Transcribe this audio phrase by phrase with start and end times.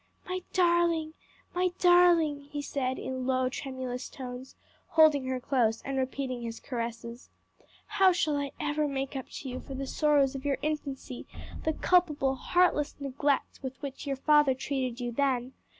[0.27, 1.13] "My darling,
[1.53, 4.55] my darling!" he said in low, tremulous tones,
[4.87, 7.29] holding her close, and repeating his caresses,
[7.85, 11.27] "how shall I ever make up to you for the sorrows of your infancy?
[11.65, 15.53] the culpable, heartless neglect with which your father treated you then?